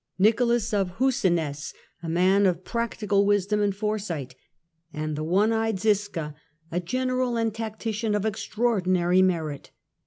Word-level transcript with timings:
Nicholas 0.17 0.73
of 0.73 0.95
Husinec, 0.97 1.75
a 2.01 2.09
man 2.09 2.47
of 2.47 2.63
practic 2.63 3.03
Nicholas 3.09 3.19
of 3.19 3.21
al 3.21 3.25
wisdom 3.27 3.61
and 3.61 3.75
foresight, 3.75 4.33
and 4.91 5.15
the 5.15 5.23
one 5.23 5.53
eyed 5.53 5.79
Ziska, 5.79 6.33
a 6.71 6.79
gen 6.79 7.09
andZiska 7.09 7.11
eral 7.13 7.39
and 7.39 7.53
tactician 7.53 8.15
of 8.15 8.25
extraordinary 8.25 9.21
merit. 9.21 9.69